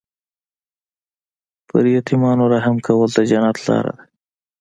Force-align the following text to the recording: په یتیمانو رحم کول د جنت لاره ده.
په 1.67 1.75
یتیمانو 1.97 2.45
رحم 2.53 2.75
کول 2.85 3.09
د 3.13 3.17
جنت 3.29 3.57
لاره 3.67 3.91
ده. 3.97 4.03